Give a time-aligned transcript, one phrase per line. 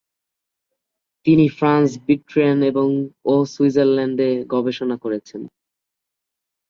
[1.25, 2.59] তিনি France, Britain
[3.25, 5.41] ও সুইজারল্যান্ডে গবেষণা করেছেন।